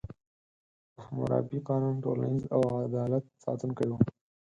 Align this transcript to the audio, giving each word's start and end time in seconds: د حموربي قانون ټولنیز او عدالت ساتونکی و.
د 0.93 0.95
حموربي 1.05 1.59
قانون 1.69 1.95
ټولنیز 2.03 2.43
او 2.55 2.61
عدالت 2.87 3.25
ساتونکی 3.43 3.85
و. 3.89 3.93